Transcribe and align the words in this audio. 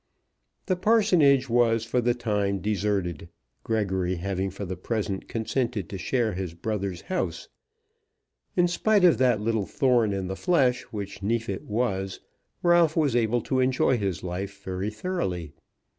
The 0.65 0.75
parsonage 0.75 1.47
was 1.47 1.85
for 1.85 2.01
the 2.01 2.15
time 2.15 2.57
deserted, 2.57 3.29
Gregory 3.63 4.15
having 4.15 4.49
for 4.49 4.65
the 4.65 4.75
present 4.75 5.27
consented 5.27 5.89
to 5.89 5.97
share 5.99 6.33
his 6.33 6.55
brother's 6.55 7.01
house. 7.01 7.49
In 8.55 8.67
spite 8.67 9.03
of 9.03 9.19
that 9.19 9.39
little 9.41 9.67
thorn 9.67 10.11
in 10.11 10.25
the 10.25 10.35
flesh 10.35 10.81
which 10.85 11.21
Neefit 11.21 11.65
was, 11.65 12.19
Ralph 12.63 12.97
was 12.97 13.15
able 13.15 13.41
to 13.41 13.59
enjoy 13.59 13.95
his 13.95 14.23
life 14.23 14.63
very 14.63 14.89
thoroughly. 14.89 15.53